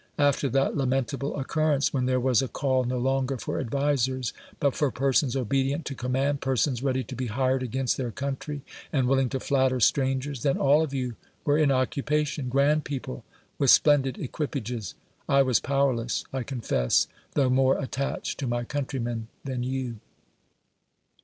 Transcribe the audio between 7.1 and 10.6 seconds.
be hired against their country and willing to flatter strangers, then